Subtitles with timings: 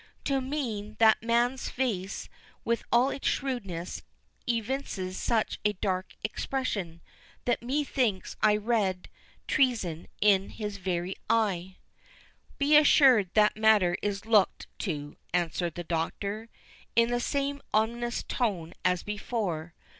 [0.23, 2.27] —"To me, that man's face,
[2.65, 4.01] with all its shrewdness,
[4.47, 7.01] evinces such a dark expression,
[7.45, 9.09] that methinks I read
[9.47, 11.77] treason in his very eye."
[12.57, 16.49] "Be assured, that matter is looked to," answered the Doctor,
[16.95, 19.75] in the same ominous tone as before.